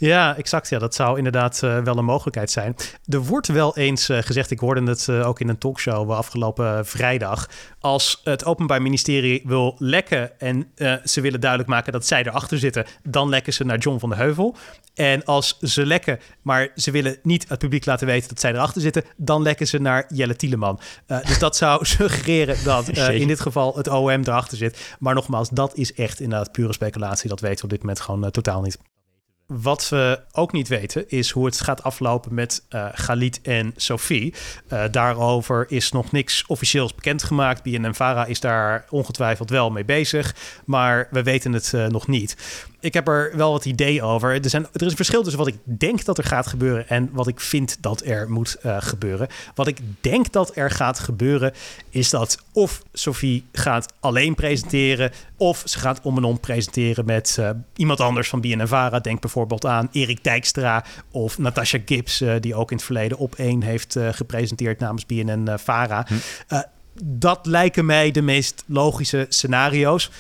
[0.03, 0.69] Ja, exact.
[0.69, 2.77] Ja, dat zou inderdaad uh, wel een mogelijkheid zijn.
[3.07, 6.87] Er wordt wel eens uh, gezegd, ik hoorde het uh, ook in een talkshow afgelopen
[6.87, 7.49] vrijdag.
[7.81, 10.73] Als het Openbaar Ministerie wil lekken en
[11.05, 14.17] ze willen duidelijk maken dat zij erachter zitten, dan lekken ze naar John van de
[14.17, 14.57] Heuvel.
[14.95, 18.81] En als ze lekken, maar ze willen niet het publiek laten weten dat zij erachter
[18.81, 20.81] zitten, dan lekken ze naar Jelle Tieleman.
[21.07, 24.97] dus dat zou suggereren dat in dit geval het OM erachter zit.
[24.99, 27.29] Maar nogmaals, dat is echt inderdaad pure speculatie.
[27.29, 28.79] Dat weten we op dit moment gewoon totaal niet.
[29.61, 34.35] Wat we ook niet weten is hoe het gaat aflopen met Galit en Sophie.
[34.73, 37.63] Uh, daarover is nog niks officieels bekendgemaakt.
[37.63, 40.35] BNNVARA is daar ongetwijfeld wel mee bezig,
[40.65, 42.37] maar we weten het uh, nog niet
[42.83, 44.43] ik heb er wel wat idee over.
[44.43, 47.09] Er, zijn, er is een verschil tussen wat ik denk dat er gaat gebeuren en
[47.13, 49.29] wat ik vind dat er moet uh, gebeuren.
[49.55, 51.53] Wat ik denk dat er gaat gebeuren
[51.91, 57.37] is dat of Sophie gaat alleen presenteren of ze gaat om en om presenteren met
[57.41, 59.01] uh, iemand anders van BNNVARA.
[59.01, 63.35] Denk bijvoorbeeld aan Erik Dijkstra of Natasha Gibbs, uh, die ook in het verleden op
[63.35, 66.07] één heeft gepresenteerd namens BNNVARA.
[66.09, 66.15] Hm.
[67.05, 70.11] Dat lijken mij de meest logische scenario's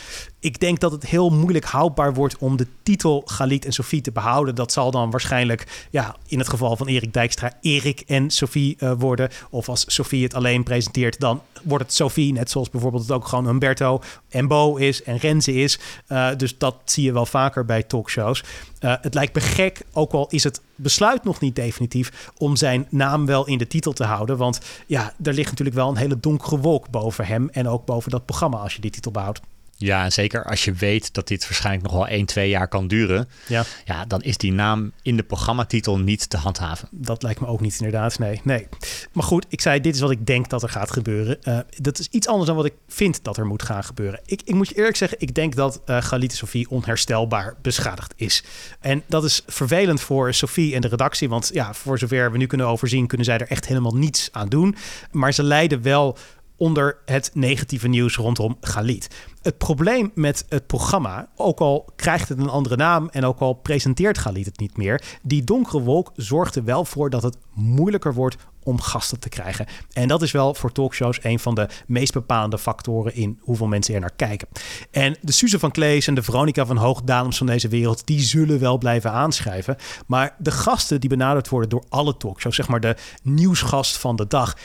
[0.42, 4.12] ik denk dat het heel moeilijk houdbaar wordt om de titel Galit en Sophie te
[4.12, 4.55] behouden.
[4.55, 8.92] Dat zal dan waarschijnlijk, ja, in het geval van Erik Dijkstra, Erik en Sophie uh,
[8.98, 9.28] worden.
[9.50, 12.33] Of als Sophie het alleen presenteert, dan wordt het Sophie.
[12.33, 15.78] Net zoals bijvoorbeeld het ook gewoon Humberto en Bo is en Renze is.
[16.09, 18.44] Uh, dus dat zie je wel vaker bij talkshows.
[18.81, 22.87] Uh, het lijkt me gek, ook al is het besluit nog niet definitief, om zijn
[22.90, 24.37] naam wel in de titel te houden.
[24.37, 28.11] Want ja, er ligt natuurlijk wel een hele donkere wolk boven hem en ook boven
[28.11, 29.40] dat programma als je die titel behoudt.
[29.76, 32.88] Ja, en zeker als je weet dat dit waarschijnlijk nog wel 1, 2 jaar kan
[32.88, 33.28] duren.
[33.48, 33.64] Ja.
[33.85, 36.88] ja, dan is die naam in de programmatitel niet te handhaven.
[36.90, 38.40] Dat lijkt me ook niet inderdaad, nee.
[38.44, 38.68] nee.
[39.12, 41.38] Maar goed, ik zei, dit is wat ik denk dat er gaat gebeuren.
[41.42, 44.20] Uh, dat is iets anders dan wat ik vind dat er moet gaan gebeuren.
[44.24, 48.44] Ik, ik moet je eerlijk zeggen, ik denk dat uh, Galit Sofie onherstelbaar beschadigd is.
[48.80, 51.28] En dat is vervelend voor Sofie en de redactie.
[51.28, 54.48] Want ja, voor zover we nu kunnen overzien, kunnen zij er echt helemaal niets aan
[54.48, 54.76] doen.
[55.11, 56.16] Maar ze leiden wel
[56.56, 59.08] onder het negatieve nieuws rondom Galit.
[59.42, 63.52] Het probleem met het programma, ook al krijgt het een andere naam en ook al
[63.52, 68.14] presenteert Galit het niet meer, die donkere wolk zorgt er wel voor dat het moeilijker
[68.14, 69.66] wordt om gasten te krijgen.
[69.92, 73.94] En dat is wel voor talkshows een van de meest bepalende factoren in hoeveel mensen
[73.94, 74.48] er naar kijken.
[74.90, 78.61] En de Suze van Klees en de Veronica van Hoogdalems van deze wereld, die zullen
[78.61, 79.76] wel blijven aanschrijven.
[80.07, 84.26] Maar de gasten die benaderd worden door alle talkshows, zeg maar de nieuwsgast van de
[84.26, 84.57] dag,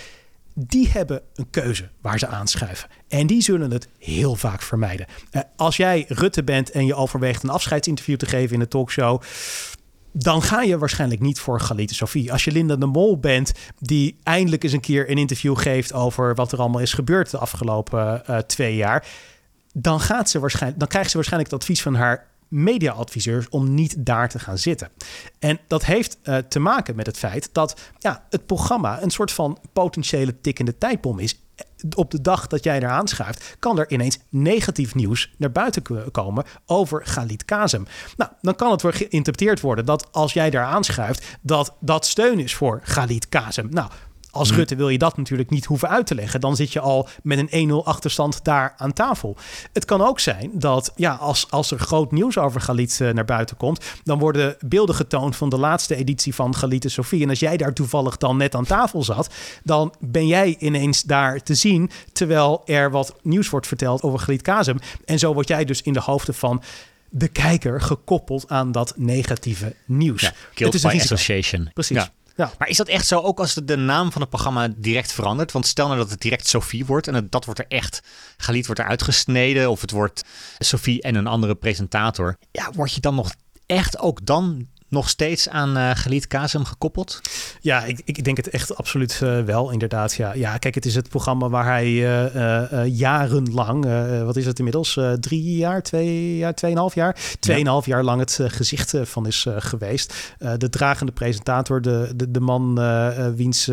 [0.60, 2.90] die hebben een keuze waar ze aanschuiven.
[3.08, 5.06] En die zullen het heel vaak vermijden.
[5.32, 9.22] Uh, als jij Rutte bent en je overweegt een afscheidsinterview te geven in de talkshow,
[10.12, 12.32] dan ga je waarschijnlijk niet voor Galite Sofie.
[12.32, 16.36] Als je Linda de Mol bent, die eindelijk eens een keer een interview geeft over
[16.36, 19.08] wat er allemaal is gebeurd de afgelopen uh, twee jaar,
[19.74, 24.06] dan, gaat ze waarschijnlijk, dan krijgt ze waarschijnlijk het advies van haar mediaadviseurs om niet
[24.06, 24.90] daar te gaan zitten.
[25.40, 29.32] En dat heeft uh, te maken met het feit dat ja, het programma een soort
[29.32, 31.42] van potentiële tikkende tijdbom is.
[31.96, 36.46] Op de dag dat jij er aanschuift, kan er ineens negatief nieuws naar buiten komen
[36.66, 37.86] over Galit Kazem.
[38.18, 42.40] Nou, dan kan het weer geïnterpreteerd worden dat als jij daar aanschuift, dat dat steun
[42.40, 43.68] is voor Galit Kazem.
[43.70, 43.90] Nou,
[44.32, 44.58] als mhm.
[44.58, 46.42] Rutte wil je dat natuurlijk niet hoeven uit te leggen.
[46.42, 49.36] Dan zit je al met een 1-0 achterstand daar aan tafel.
[49.74, 53.26] Het kan ook zijn dat ja, als, als er groot nieuws over Galit uh, naar
[53.26, 57.24] buiten komt, dan worden beelden getoond van de laatste editie van Galit en Sofie.
[57.24, 61.44] En als jij daar toevallig dan net aan tafel zat, dan ben jij ineens daar
[61.44, 64.80] te zien, terwijl er wat nieuws wordt verteld over Galit Kazem.
[65.06, 66.62] En zo word jij dus in de hoofden van
[67.10, 70.22] de kijker gekoppeld aan dat negatieve nieuws.
[70.22, 71.70] Ja, het is een association.
[71.74, 71.98] Precies.
[71.98, 72.12] Ja.
[72.38, 72.52] Ja.
[72.58, 75.52] Maar is dat echt zo, ook als de naam van het programma direct verandert?
[75.52, 78.02] Want stel nou dat het direct Sophie wordt en het, dat wordt er echt,
[78.38, 80.24] Galit wordt er uitgesneden of het wordt
[80.58, 82.38] Sophie en een andere presentator.
[82.52, 83.34] Ja, word je dan nog
[83.66, 87.22] echt ook dan nog steeds aan uh, Kazem gekoppeld?
[87.60, 90.14] Ja, ik, ik denk het echt absoluut uh, wel, inderdaad.
[90.14, 90.34] Ja.
[90.34, 93.86] ja, kijk, het is het programma waar hij uh, jarenlang,
[94.24, 97.94] wat is het inmiddels, drie jaar, twee jaar, tweeënhalf jaar, tweeënhalf ja.
[97.96, 100.36] jaar lang het gezicht van is geweest.
[100.58, 102.76] de dragende presentator, de, de, de man
[103.36, 103.68] wiens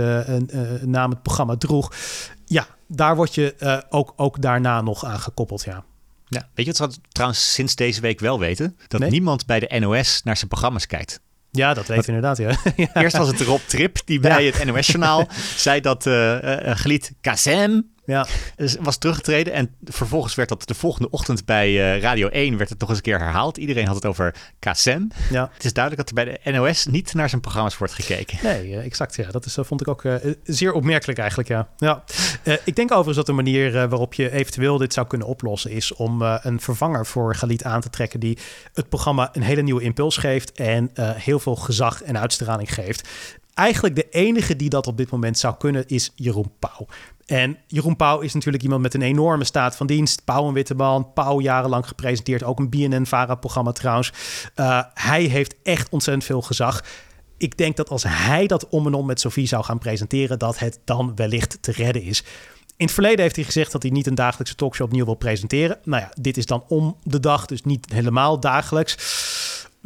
[0.84, 1.92] naam het programma droeg.
[2.44, 5.84] Ja, daar word je ook, ook daarna nog aan gekoppeld, ja.
[6.28, 6.48] Ja.
[6.54, 8.76] Weet je wat we trouwens sinds deze week wel weten?
[8.88, 11.20] Dat niemand bij de NOS naar zijn programma's kijkt.
[11.50, 12.36] Ja, dat weet inderdaad,
[12.76, 12.94] ja.
[12.94, 16.42] Eerst was het Rob Trip die bij het NOS-journaal zei dat uh,
[16.84, 18.26] uh, Kazem Ja.
[18.56, 22.70] Dus was teruggetreden en vervolgens werd dat de volgende ochtend bij uh, Radio 1 werd
[22.70, 23.56] het nog eens een keer herhaald.
[23.56, 25.02] Iedereen had het over KSM.
[25.30, 25.50] Ja.
[25.52, 28.38] Het is duidelijk dat er bij de NOS niet naar zijn programma's wordt gekeken.
[28.42, 29.16] Nee, uh, exact.
[29.16, 30.14] Ja, dat is, vond ik ook uh,
[30.44, 31.48] zeer opmerkelijk eigenlijk.
[31.48, 31.68] Ja.
[31.76, 32.04] Ja.
[32.64, 36.22] ik denk overigens dat de manier waarop je eventueel dit zou kunnen oplossen is om
[36.22, 38.38] een vervanger voor Galit aan te trekken die
[38.72, 43.08] het programma een hele nieuwe impuls geeft en heel veel gezag en uitstraling geeft.
[43.54, 46.86] Eigenlijk de enige die dat op dit moment zou kunnen is Jeroen Pauw.
[47.26, 50.24] En Jeroen Pauw is natuurlijk iemand met een enorme staat van dienst.
[50.24, 52.42] Pauw en Witteman, Pauw jarenlang gepresenteerd.
[52.42, 54.12] Ook een BNN-VARA-programma trouwens.
[54.56, 56.84] Uh, hij heeft echt ontzettend veel gezag.
[57.36, 60.38] Ik denk dat als hij dat om en om met Sophie zou gaan presenteren...
[60.38, 62.24] dat het dan wellicht te redden is.
[62.76, 65.78] In het verleden heeft hij gezegd dat hij niet een dagelijkse talkshow opnieuw wil presenteren.
[65.84, 68.96] Nou ja, dit is dan om de dag, dus niet helemaal dagelijks.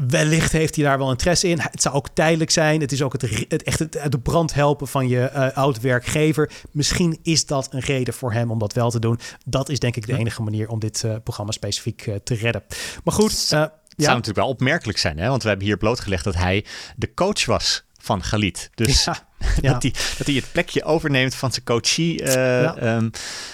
[0.06, 1.61] Wellicht heeft hij daar wel interesse in.
[1.61, 2.80] Het zou ook tijdelijk zijn.
[2.80, 6.50] Het is ook het, het echt het, de brand helpen van je uh, oud-werkgever.
[6.70, 9.18] Misschien is dat een reden voor hem om dat wel te doen.
[9.44, 12.62] Dat is denk ik de enige manier om dit uh, programma specifiek uh, te redden.
[13.04, 13.30] Maar goed.
[13.30, 14.06] Het zou ja.
[14.06, 15.28] natuurlijk wel opmerkelijk zijn, hè?
[15.28, 16.64] want we hebben hier blootgelegd dat hij
[16.96, 18.70] de coach was van Galit.
[18.74, 19.28] Dus ja,
[19.61, 19.72] ja.
[19.72, 22.22] Dat, hij, dat hij het plekje overneemt van zijn coachie.
[22.22, 22.96] Uh, ja.
[22.96, 23.11] um,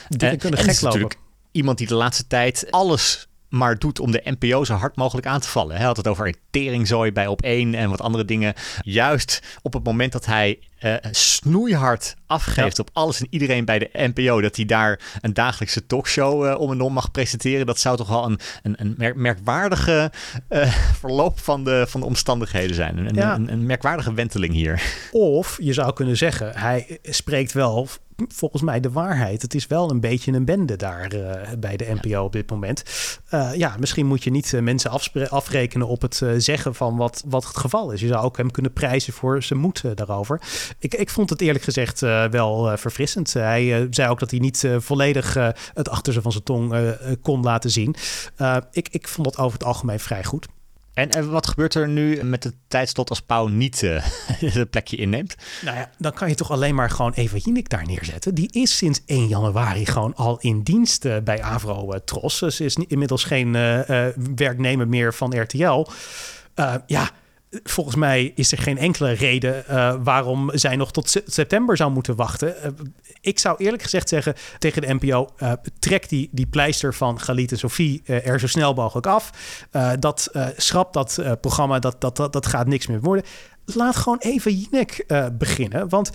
[0.09, 0.85] Dingen kunnen gek lopen.
[0.85, 1.19] natuurlijk
[1.53, 5.41] iemand die de laatste tijd alles maar doet om de NPO zo hard mogelijk aan
[5.41, 5.77] te vallen.
[5.77, 8.55] Hij had het over teringzooi bij op één en wat andere dingen.
[8.81, 13.91] Juist op het moment dat hij uh, snoeihard afgeeft op alles en iedereen bij de
[13.93, 17.97] NPO, dat hij daar een dagelijkse talkshow uh, om en om mag presenteren, dat zou
[17.97, 20.13] toch wel een, een, een merk, merkwaardige
[20.49, 22.99] uh, verloop van de, van de omstandigheden zijn.
[22.99, 23.35] Een, ja.
[23.35, 24.83] een, een merkwaardige wenteling hier.
[25.13, 27.89] Of je zou kunnen zeggen, hij spreekt wel
[28.29, 29.43] volgens mij de waarheid.
[29.43, 32.83] Het is wel een beetje een bende daar uh, bij de NPO op dit moment.
[33.31, 34.91] Uh, ja, misschien moet je niet uh, mensen
[35.29, 38.01] afrekenen op het zeggen van wat, wat het geval is.
[38.01, 40.41] Je zou ook hem kunnen prijzen voor zijn moed daarover.
[40.79, 42.01] Ik, ik vond het eerlijk gezegd
[42.31, 43.33] wel verfrissend.
[43.33, 45.35] Hij zei ook dat hij niet volledig
[45.75, 47.95] het achterste van zijn tong kon laten zien.
[48.71, 50.47] ik, ik vond dat over het algemeen vrij goed.
[50.95, 54.05] En, wat gebeurt er nu met het tijdslot als Pauw niet uh,
[54.55, 55.35] het plekje inneemt?
[55.63, 58.35] Nou ja, dan kan je toch alleen maar gewoon Eva Jinek daar neerzetten.
[58.35, 62.39] Die is sinds 1 januari gewoon al in dienst uh, bij Avro uh, Tros.
[62.39, 63.53] Ze is inmiddels geen
[64.37, 65.87] werknemer meer van RTL.
[66.87, 67.11] ja,
[67.63, 72.17] volgens mij is er geen enkele reden uh, waarom zij nog tot september zou moeten
[72.17, 72.55] wachten.
[72.65, 72.71] Uh,
[73.21, 77.51] ik zou eerlijk gezegd zeggen tegen de NPO: uh, trek die, die pleister van Galit
[77.51, 79.31] en Sophie er zo snel mogelijk af.
[79.99, 83.25] dat schrap dat programma, dat, dat, dat, dat gaat niks meer worden.
[83.65, 85.05] Laat gewoon even Jinek
[85.39, 85.89] beginnen.
[85.89, 86.11] Want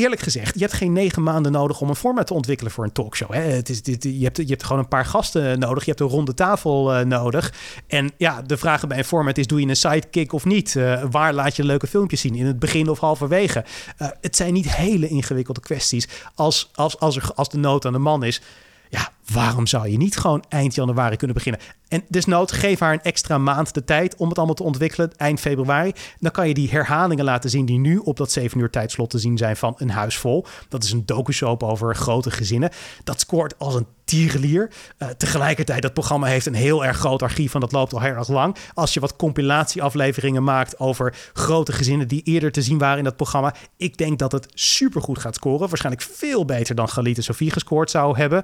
[0.00, 2.92] eerlijk gezegd, je hebt geen negen maanden nodig om een format te ontwikkelen voor een
[2.92, 3.32] talkshow.
[3.32, 3.40] Hè?
[3.40, 5.84] Het is, dit, je, hebt, je hebt gewoon een paar gasten nodig.
[5.84, 7.52] Je hebt een ronde tafel uh, nodig.
[7.86, 10.74] En ja, de vraag bij een format is: doe je een sidekick of niet?
[10.74, 12.34] Uh, waar laat je leuke filmpjes zien?
[12.34, 13.64] In het begin of halverwege?
[13.98, 16.08] Uh, het zijn niet hele ingewikkelde kwesties.
[16.34, 18.40] Als, als, als, als de nood aan de man is.
[18.88, 21.60] Ja, waarom zou je niet gewoon eind januari kunnen beginnen?
[21.88, 25.40] En desnoods geef haar een extra maand de tijd om het allemaal te ontwikkelen, eind
[25.40, 25.92] februari.
[26.18, 29.18] Dan kan je die herhalingen laten zien die nu op dat 7 uur tijdslot te
[29.18, 30.46] zien zijn van Een Huis Vol.
[30.68, 32.70] Dat is een docusoap over grote gezinnen.
[33.04, 34.70] Dat scoort als een tierenlier.
[34.98, 38.14] Uh, tegelijkertijd, dat programma heeft een heel erg groot archief en dat loopt al heel
[38.14, 38.56] erg lang.
[38.74, 43.16] Als je wat compilatieafleveringen maakt over grote gezinnen die eerder te zien waren in dat
[43.16, 43.54] programma.
[43.76, 45.68] Ik denk dat het supergoed gaat scoren.
[45.68, 48.42] Waarschijnlijk veel beter dan Galit en Sofie gescoord zou hebben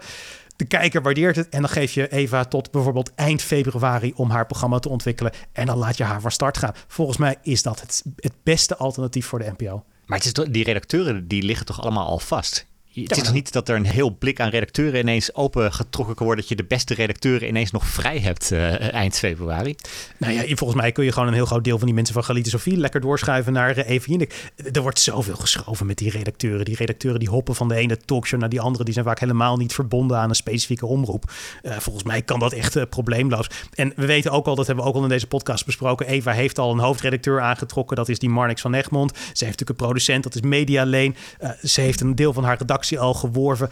[0.56, 1.48] de kijker waardeert het.
[1.48, 5.32] En dan geef je Eva tot bijvoorbeeld eind februari om haar programma te ontwikkelen.
[5.52, 6.74] En dan laat je haar van start gaan.
[6.86, 9.84] Volgens mij is dat het, het beste alternatief voor de NPO.
[10.06, 12.66] Maar het is die redacteuren die liggen toch allemaal al vast?
[13.04, 16.44] Het is niet dat er een heel blik aan redacteuren ineens opengetrokken kan worden.
[16.44, 19.74] Dat je de beste redacteuren ineens nog vrij hebt uh, eind februari.
[20.16, 22.24] Nou ja, volgens mij kun je gewoon een heel groot deel van die mensen van
[22.24, 24.52] Galite Sofie lekker doorschuiven naar uh, Eva Jinek.
[24.72, 26.64] Er wordt zoveel geschoven met die redacteuren.
[26.64, 28.84] Die redacteuren die hoppen van de ene talkshow naar die andere.
[28.84, 31.32] Die zijn vaak helemaal niet verbonden aan een specifieke omroep.
[31.62, 33.46] Uh, volgens mij kan dat echt probleemloos.
[33.74, 36.06] En we weten ook al, dat hebben we ook al in deze podcast besproken.
[36.06, 37.96] Eva heeft al een hoofdredacteur aangetrokken.
[37.96, 39.10] Dat is die Marnix van Egmond.
[39.10, 41.16] Ze heeft natuurlijk een producent, dat is Media Leen.
[41.62, 43.70] ze heeft een deel van haar redactie al geworven.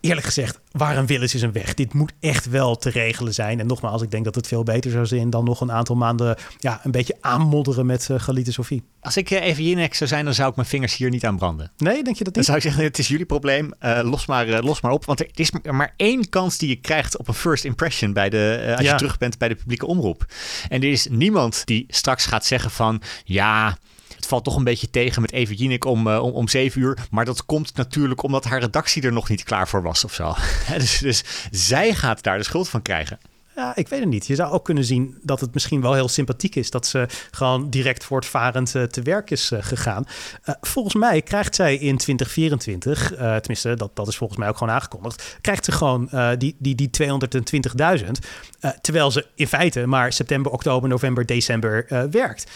[0.00, 1.74] Eerlijk gezegd, waar een wil is, is een weg.
[1.74, 3.60] Dit moet echt wel te regelen zijn.
[3.60, 6.36] En nogmaals, ik denk dat het veel beter zou zijn dan nog een aantal maanden
[6.58, 8.82] ja, een beetje aanmodderen met uh, Galite Sofie.
[9.00, 11.36] Als ik uh, even Jinek zou zijn, dan zou ik mijn vingers hier niet aan
[11.36, 11.72] branden.
[11.76, 12.34] Nee, denk je dat niet?
[12.34, 13.72] Dan zou ik zeggen, het is jullie probleem.
[13.80, 15.04] Uh, los, maar, los maar op.
[15.04, 18.74] Want er is maar één kans die je krijgt op een first impression bij de,
[18.76, 18.92] als ja.
[18.92, 20.26] je terug bent bij de publieke omroep.
[20.68, 23.78] En er is niemand die straks gaat zeggen van ja
[24.16, 26.98] het valt toch een beetje tegen met Eva Jinek om, om, om 7 uur.
[27.10, 30.34] Maar dat komt natuurlijk omdat haar redactie er nog niet klaar voor was of zo.
[30.78, 33.18] dus, dus zij gaat daar de schuld van krijgen.
[33.56, 34.26] Ja, ik weet het niet.
[34.26, 37.70] Je zou ook kunnen zien dat het misschien wel heel sympathiek is dat ze gewoon
[37.70, 40.04] direct voortvarend uh, te werk is uh, gegaan.
[40.44, 44.74] Uh, volgens mij krijgt zij in 2024, tenminste, dat, dat is volgens mij ook gewoon
[44.74, 48.10] aangekondigd, krijgt ze gewoon die, die, die 220.000.
[48.80, 52.50] terwijl ze in feite maar september, oktober, november, december werkt.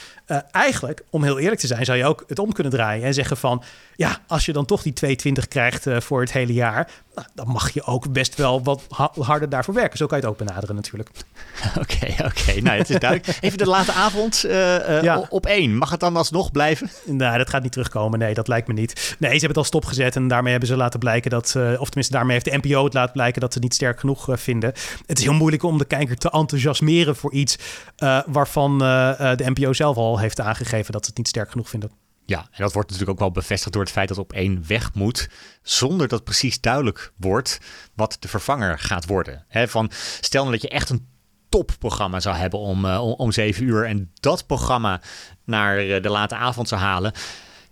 [0.50, 3.36] eigenlijk, om heel eerlijk te zijn, zou je ook het om kunnen draaien en zeggen
[3.36, 3.62] van
[3.96, 7.70] ja, als je dan toch die 220 krijgt voor het hele jaar, nou, dan mag
[7.70, 8.82] je ook best wel wat
[9.18, 9.98] harder daarvoor werken.
[9.98, 11.10] Zo kan je het ook benaderen natuurlijk.
[11.80, 12.60] Oké, oké.
[12.60, 13.38] Nou, het is duidelijk.
[13.40, 15.26] Even de late avond uh, ja.
[15.28, 15.76] op één.
[15.76, 16.90] Mag het dan alsnog blijven?
[17.20, 18.18] Nou, dat gaat niet terugkomen.
[18.18, 19.16] Nee, dat lijkt me niet.
[19.18, 21.54] Nee, ze hebben het al stopgezet en daarmee hebben ze laten blijken dat...
[21.56, 24.00] Uh, of tenminste, daarmee heeft de NPO het laten blijken dat ze het niet sterk
[24.00, 24.72] genoeg vinden.
[25.06, 27.58] Het is heel moeilijk om de kijker te enthousiasmeren voor iets...
[28.26, 31.90] waarvan de NPO zelf al heeft aangegeven dat ze het niet sterk genoeg vinden.
[32.30, 34.94] Ja, en dat wordt natuurlijk ook wel bevestigd door het feit dat op één weg
[34.94, 35.28] moet,
[35.62, 37.58] zonder dat precies duidelijk wordt
[37.94, 39.46] wat de vervanger gaat worden.
[39.48, 39.90] van,
[40.20, 41.06] stel nou dat je echt een
[41.48, 45.00] topprogramma zou hebben om, om, om 7 uur en dat programma
[45.44, 47.12] naar eh, de late avond zou halen.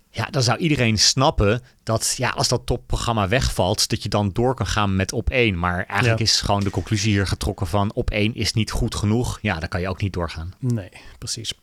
[0.09, 4.55] Ja, dan zou iedereen snappen dat ja, als dat topprogramma wegvalt, dat je dan door
[4.55, 5.59] kan gaan met op één.
[5.59, 9.39] Maar eigenlijk is gewoon de conclusie hier getrokken van op één is niet goed genoeg.
[9.41, 10.53] Ja, dan kan je ook niet doorgaan.
[10.59, 11.53] Nee, precies.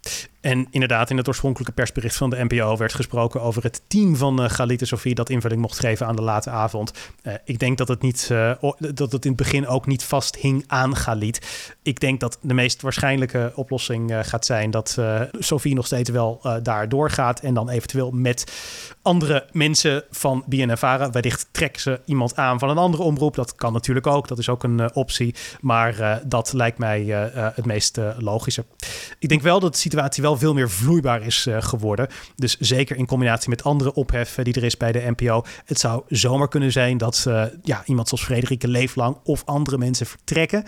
[0.46, 4.42] En inderdaad, in het oorspronkelijke persbericht van de NPO werd gesproken over het team van
[4.42, 6.92] uh, en Sofie dat invulling mocht geven aan de late avond.
[7.22, 10.64] Uh, ik denk dat het, niet, uh, dat het in het begin ook niet vasthing
[10.66, 11.74] aan Galit.
[11.82, 14.98] Ik denk dat de meest waarschijnlijke oplossing gaat zijn dat
[15.38, 18.52] Sofie nog steeds wel daar doorgaat en dan eventueel met
[19.02, 21.11] andere mensen van BNNVARA.
[21.11, 23.35] Wellicht trekken ze iemand aan van een andere omroep.
[23.35, 24.29] Dat kan natuurlijk ook.
[24.29, 25.35] Dat is ook een uh, optie.
[25.61, 28.64] Maar uh, dat lijkt mij uh, het meest logische.
[29.18, 32.09] Ik denk wel dat de situatie wel veel meer vloeibaar is geworden.
[32.37, 35.44] Dus zeker in combinatie met andere opheffen die er is bij de NPO.
[35.64, 37.26] Het zou zomaar kunnen zijn dat
[37.62, 40.64] ja, iemand zoals Frederike Leeflang of andere mensen vertrekken.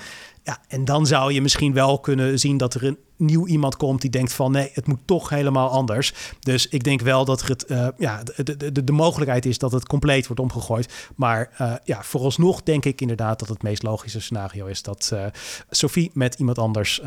[0.48, 4.00] Ja, en dan zou je misschien wel kunnen zien dat er een nieuw iemand komt
[4.00, 6.12] die denkt van nee, het moet toch helemaal anders.
[6.40, 9.72] Dus ik denk wel dat er het, uh, ja, de, de, de, mogelijkheid is dat
[9.72, 10.92] het compleet wordt omgegooid.
[11.16, 15.26] Maar uh, ja, vooralsnog denk ik inderdaad dat het meest logische scenario is dat uh,
[15.70, 17.00] Sophie met iemand anders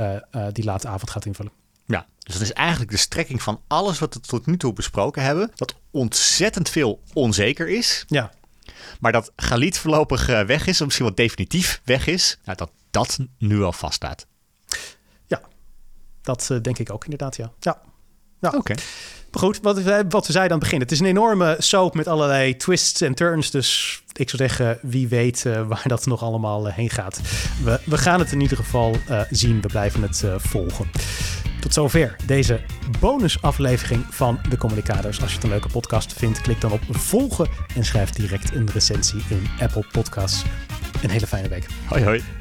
[0.51, 1.51] die late avond gaat invullen.
[1.85, 5.23] Ja, dus dat is eigenlijk de strekking van alles wat we tot nu toe besproken
[5.23, 5.51] hebben.
[5.55, 8.05] Dat ontzettend veel onzeker is.
[8.07, 8.31] Ja.
[8.99, 12.39] Maar dat Galit voorlopig weg is, of misschien wat definitief weg is.
[12.43, 14.27] Nou, dat dat nu al vaststaat.
[15.27, 15.41] Ja,
[16.21, 17.51] dat uh, denk ik ook inderdaad, ja.
[17.59, 17.81] Ja.
[18.41, 18.73] Oké.
[19.31, 20.79] Maar goed, wat, wat we zeiden aan het begin.
[20.79, 23.51] Het is een enorme soap met allerlei twists en turns.
[23.51, 27.21] Dus ik zou zeggen, wie weet uh, waar dat nog allemaal uh, heen gaat.
[27.63, 28.95] We, we gaan het in ieder geval
[29.29, 29.61] zien.
[29.61, 30.89] We blijven het volgen.
[31.61, 32.61] Tot zover deze
[32.99, 35.21] bonusaflevering van de Communicators.
[35.21, 38.69] Als je het een leuke podcast vindt, klik dan op volgen en schrijf direct een
[38.73, 40.43] recensie in Apple Podcasts.
[41.01, 41.65] Een hele fijne week.
[41.87, 42.40] Hoi hoi.